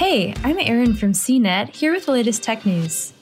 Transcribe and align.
Hey, 0.00 0.32
I'm 0.42 0.58
Erin 0.58 0.94
from 0.94 1.12
CNET, 1.12 1.76
here 1.76 1.92
with 1.92 2.06
the 2.06 2.12
latest 2.12 2.42
tech 2.42 2.64
news. 2.64 3.12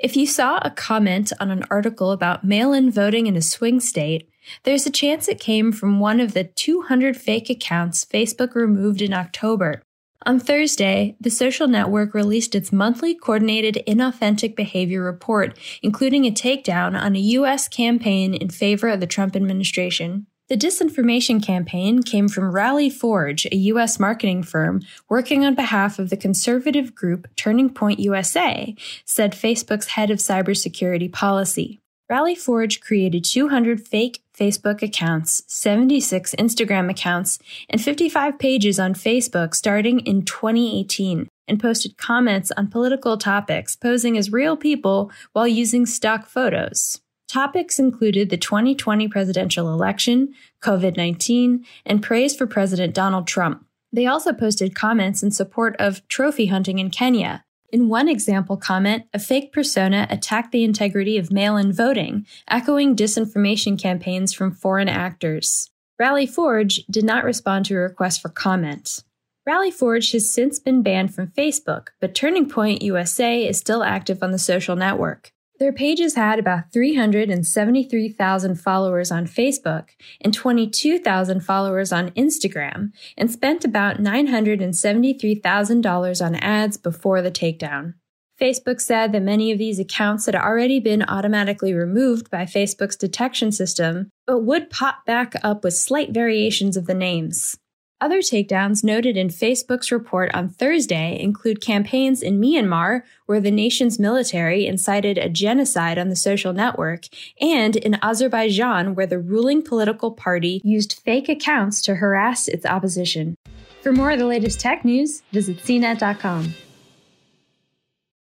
If 0.00 0.16
you 0.16 0.26
saw 0.26 0.58
a 0.58 0.70
comment 0.72 1.32
on 1.38 1.52
an 1.52 1.62
article 1.70 2.10
about 2.10 2.42
mail 2.42 2.72
in 2.72 2.90
voting 2.90 3.28
in 3.28 3.36
a 3.36 3.40
swing 3.40 3.78
state, 3.78 4.28
there's 4.64 4.84
a 4.84 4.90
chance 4.90 5.28
it 5.28 5.38
came 5.38 5.70
from 5.70 6.00
one 6.00 6.18
of 6.18 6.34
the 6.34 6.42
200 6.42 7.16
fake 7.16 7.48
accounts 7.48 8.04
Facebook 8.04 8.56
removed 8.56 9.00
in 9.00 9.12
October. 9.12 9.80
On 10.26 10.40
Thursday, 10.40 11.14
the 11.20 11.30
social 11.30 11.68
network 11.68 12.14
released 12.14 12.56
its 12.56 12.72
monthly 12.72 13.14
coordinated 13.14 13.80
inauthentic 13.86 14.56
behavior 14.56 15.04
report, 15.04 15.56
including 15.82 16.24
a 16.24 16.32
takedown 16.32 17.00
on 17.00 17.14
a 17.14 17.20
U.S. 17.38 17.68
campaign 17.68 18.34
in 18.34 18.48
favor 18.48 18.88
of 18.88 18.98
the 18.98 19.06
Trump 19.06 19.36
administration. 19.36 20.26
The 20.48 20.56
disinformation 20.56 21.44
campaign 21.44 22.02
came 22.02 22.26
from 22.26 22.50
Rally 22.50 22.88
Forge, 22.88 23.44
a 23.52 23.56
U.S. 23.56 24.00
marketing 24.00 24.42
firm 24.42 24.80
working 25.06 25.44
on 25.44 25.54
behalf 25.54 25.98
of 25.98 26.08
the 26.08 26.16
conservative 26.16 26.94
group 26.94 27.28
Turning 27.36 27.68
Point 27.68 28.00
USA, 28.00 28.74
said 29.04 29.32
Facebook's 29.32 29.88
head 29.88 30.10
of 30.10 30.20
cybersecurity 30.20 31.12
policy. 31.12 31.80
Rally 32.08 32.34
Forge 32.34 32.80
created 32.80 33.24
200 33.24 33.86
fake 33.86 34.22
Facebook 34.34 34.80
accounts, 34.80 35.42
76 35.48 36.34
Instagram 36.38 36.88
accounts, 36.88 37.38
and 37.68 37.78
55 37.78 38.38
pages 38.38 38.80
on 38.80 38.94
Facebook 38.94 39.54
starting 39.54 40.00
in 40.00 40.24
2018 40.24 41.28
and 41.46 41.60
posted 41.60 41.98
comments 41.98 42.50
on 42.56 42.68
political 42.68 43.18
topics 43.18 43.76
posing 43.76 44.16
as 44.16 44.32
real 44.32 44.56
people 44.56 45.10
while 45.34 45.46
using 45.46 45.84
stock 45.84 46.26
photos. 46.26 47.02
Topics 47.28 47.78
included 47.78 48.30
the 48.30 48.38
2020 48.38 49.06
presidential 49.08 49.70
election, 49.70 50.32
COVID 50.62 50.96
19, 50.96 51.62
and 51.84 52.02
praise 52.02 52.34
for 52.34 52.46
President 52.46 52.94
Donald 52.94 53.26
Trump. 53.26 53.66
They 53.92 54.06
also 54.06 54.32
posted 54.32 54.74
comments 54.74 55.22
in 55.22 55.30
support 55.30 55.76
of 55.78 56.06
trophy 56.08 56.46
hunting 56.46 56.78
in 56.78 56.88
Kenya. 56.88 57.44
In 57.70 57.90
one 57.90 58.08
example 58.08 58.56
comment, 58.56 59.04
a 59.12 59.18
fake 59.18 59.52
persona 59.52 60.06
attacked 60.08 60.52
the 60.52 60.64
integrity 60.64 61.18
of 61.18 61.30
mail 61.30 61.58
in 61.58 61.70
voting, 61.70 62.26
echoing 62.48 62.96
disinformation 62.96 63.78
campaigns 63.78 64.32
from 64.32 64.50
foreign 64.50 64.88
actors. 64.88 65.68
Rally 65.98 66.26
Forge 66.26 66.86
did 66.90 67.04
not 67.04 67.24
respond 67.24 67.66
to 67.66 67.74
a 67.74 67.80
request 67.80 68.22
for 68.22 68.30
comment. 68.30 69.04
Rally 69.44 69.70
Forge 69.70 70.12
has 70.12 70.32
since 70.32 70.58
been 70.58 70.82
banned 70.82 71.14
from 71.14 71.28
Facebook, 71.28 71.88
but 72.00 72.14
Turning 72.14 72.48
Point 72.48 72.80
USA 72.80 73.46
is 73.46 73.58
still 73.58 73.82
active 73.82 74.22
on 74.22 74.32
the 74.32 74.38
social 74.38 74.76
network. 74.76 75.32
Their 75.58 75.72
pages 75.72 76.14
had 76.14 76.38
about 76.38 76.72
373,000 76.72 78.54
followers 78.54 79.10
on 79.10 79.26
Facebook 79.26 79.88
and 80.20 80.32
22,000 80.32 81.40
followers 81.40 81.92
on 81.92 82.10
Instagram 82.10 82.92
and 83.16 83.28
spent 83.30 83.64
about 83.64 83.96
$973,000 83.96 86.24
on 86.24 86.34
ads 86.36 86.76
before 86.76 87.22
the 87.22 87.32
takedown. 87.32 87.94
Facebook 88.40 88.80
said 88.80 89.10
that 89.10 89.22
many 89.22 89.50
of 89.50 89.58
these 89.58 89.80
accounts 89.80 90.26
had 90.26 90.36
already 90.36 90.78
been 90.78 91.02
automatically 91.02 91.74
removed 91.74 92.30
by 92.30 92.44
Facebook's 92.44 92.94
detection 92.94 93.50
system, 93.50 94.10
but 94.28 94.44
would 94.44 94.70
pop 94.70 95.04
back 95.04 95.34
up 95.42 95.64
with 95.64 95.74
slight 95.74 96.12
variations 96.12 96.76
of 96.76 96.86
the 96.86 96.94
names. 96.94 97.58
Other 98.00 98.18
takedowns 98.18 98.84
noted 98.84 99.16
in 99.16 99.26
Facebook's 99.26 99.90
report 99.90 100.32
on 100.32 100.48
Thursday 100.48 101.18
include 101.20 101.60
campaigns 101.60 102.22
in 102.22 102.40
Myanmar, 102.40 103.02
where 103.26 103.40
the 103.40 103.50
nation's 103.50 103.98
military 103.98 104.68
incited 104.68 105.18
a 105.18 105.28
genocide 105.28 105.98
on 105.98 106.08
the 106.08 106.14
social 106.14 106.52
network, 106.52 107.06
and 107.40 107.74
in 107.74 107.98
Azerbaijan, 108.00 108.94
where 108.94 109.06
the 109.06 109.18
ruling 109.18 109.62
political 109.62 110.12
party 110.12 110.60
used 110.62 111.00
fake 111.04 111.28
accounts 111.28 111.82
to 111.82 111.96
harass 111.96 112.46
its 112.46 112.64
opposition. 112.64 113.36
For 113.82 113.92
more 113.92 114.12
of 114.12 114.20
the 114.20 114.26
latest 114.26 114.60
tech 114.60 114.84
news, 114.84 115.22
visit 115.32 115.56
cnet.com. 115.58 116.54